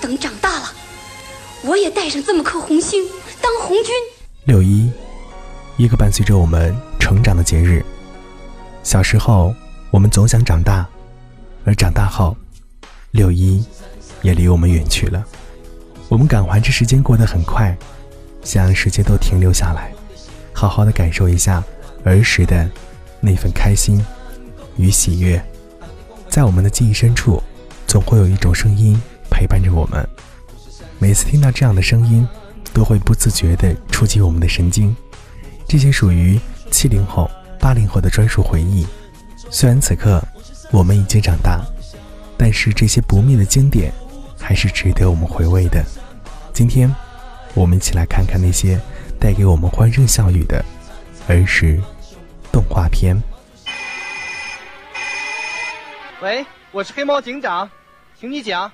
[0.00, 0.72] 等长大了，
[1.62, 3.04] 我也带上这么颗红星
[3.40, 3.92] 当红军。
[4.44, 4.90] 六一，
[5.76, 7.84] 一个伴随着我们成长的节日。
[8.82, 9.54] 小时候，
[9.90, 10.88] 我们总想长大，
[11.64, 12.36] 而长大后，
[13.10, 13.64] 六一
[14.22, 15.24] 也离我们远去了。
[16.08, 17.76] 我们感怀这时间过得很快，
[18.42, 19.92] 想让时间都停留下来，
[20.52, 21.62] 好好的感受一下
[22.04, 22.68] 儿时的
[23.20, 24.04] 那份开心
[24.76, 25.40] 与喜悦。
[26.28, 27.42] 在我们的记忆深处，
[27.86, 29.00] 总会有一种声音
[29.40, 30.06] 陪伴着我们。
[30.98, 32.28] 每次听到这样的声音，
[32.74, 34.94] 都会不自觉地触及我们的神经。
[35.66, 36.38] 这些属于
[36.70, 38.86] 七零后、八零后的专属回忆。
[39.48, 40.22] 虽然此刻
[40.70, 41.64] 我们已经长大，
[42.36, 43.90] 但是这些不灭的经典，
[44.38, 45.82] 还是值得我们回味的。
[46.52, 46.94] 今天，
[47.54, 48.78] 我们一起来看看那些
[49.18, 50.62] 带给我们欢声笑语的
[51.28, 51.80] 儿时
[52.52, 53.16] 动画片。
[56.20, 57.70] 喂，我是黑猫警长，
[58.20, 58.70] 请你讲。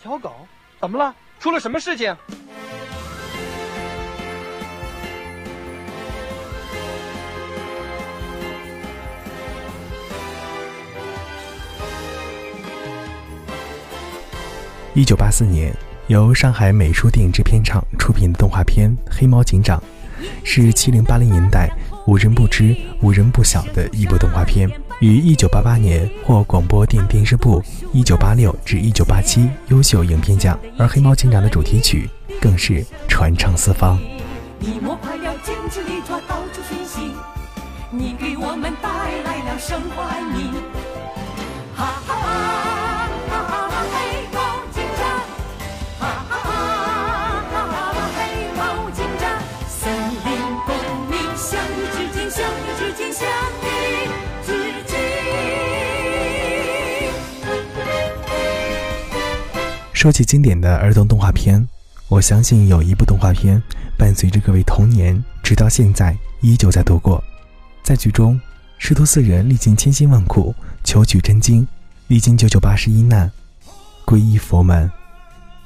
[0.00, 0.46] 小狗，
[0.80, 1.12] 怎么了？
[1.40, 2.16] 出了什么事情？
[14.94, 15.74] 一九八四年。
[16.06, 19.78] 由上海美术电影制片厂出品的动画片《黑猫警长》，
[20.42, 21.68] 是七零八零年代
[22.06, 32.10] 无人不知、无人不晓的一部动画片，于一九八八年获广播电电视部一九八六至一九八七优秀影片奖，而《黑猫警长》的主题曲
[32.40, 33.96] 更是传唱四方。
[34.58, 37.12] 你摸快了，坚持利爪到处寻衅，
[37.92, 38.88] 你给我们带
[39.22, 40.77] 来了生活安宁。
[59.98, 61.66] 说起经典的儿童动画片，
[62.06, 63.60] 我相信有一部动画片
[63.98, 67.20] 伴随着各位童年，直到现在依旧在度过。
[67.82, 68.40] 在剧中，
[68.78, 70.54] 师徒四人历尽千辛万苦，
[70.84, 71.66] 求取真经，
[72.06, 73.28] 历经九九八十一难，
[74.06, 74.88] 皈依佛门。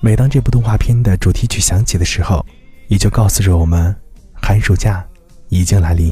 [0.00, 2.42] 每当这部动画片的主题曲响起的时候，
[2.88, 3.94] 也就告诉着我们，
[4.32, 5.04] 寒暑假
[5.50, 6.10] 已经来临。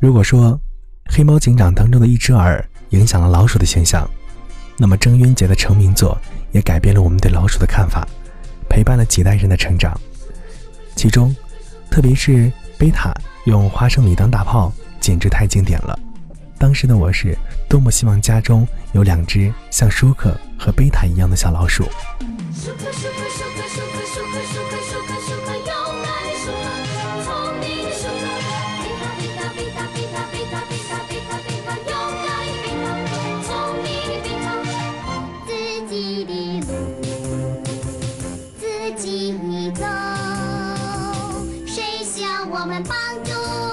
[0.00, 0.50] 如果说
[1.06, 4.06] 《黑猫警长》当中的一只耳影响了老鼠的形象，
[4.76, 6.20] 那么郑渊洁的成名作
[6.52, 8.06] 也改变了我们对老鼠的看法，
[8.68, 9.98] 陪伴了几代人的成长。
[10.94, 11.34] 其中，
[11.90, 13.14] 特别是贝塔
[13.46, 14.70] 用花生米当大炮，
[15.00, 15.98] 简直太经典了。
[16.64, 17.36] 当时的我是
[17.68, 21.84] 多么希望家中有两只像舒克和贝塔一样的小老鼠。
[42.56, 43.63] 我们帮助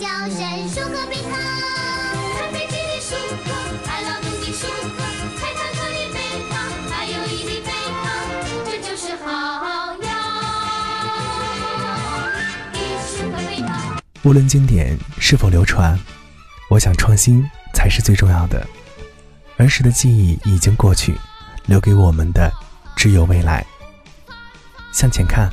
[0.00, 3.52] 小人书和贝糖，咖啡机里时刻，
[3.84, 4.64] 快乐的时
[4.96, 5.04] 刻，
[5.36, 6.18] 黑糖克里贝
[6.48, 6.56] 糖，
[6.88, 8.08] 还有一粒贝糖，
[8.64, 9.60] 这就是好。
[14.22, 15.98] 无论经典是否流传，
[16.70, 17.44] 我想创新
[17.74, 18.66] 才是最重要的。
[19.58, 21.14] 儿时的记忆已经过去，
[21.66, 22.50] 留给我们的
[22.96, 23.66] 只有未来。
[24.92, 25.52] 向前看，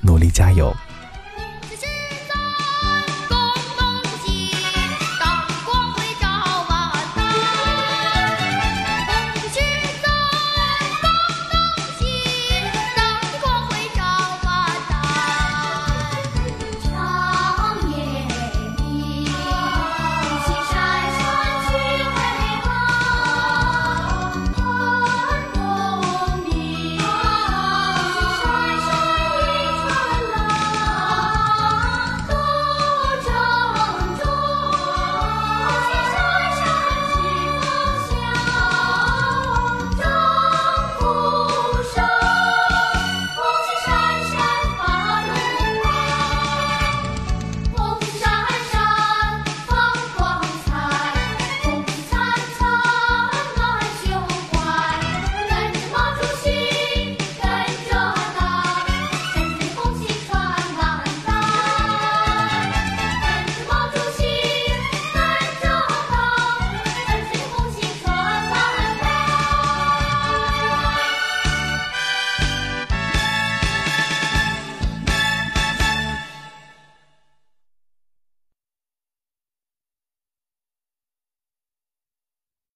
[0.00, 0.74] 努力加油。